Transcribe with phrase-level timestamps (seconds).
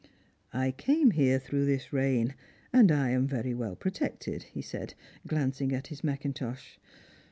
[0.51, 2.33] "I came here through this rain,
[2.73, 4.95] and I am very well pro tected," he said,
[5.27, 6.79] glancing at his macintosh.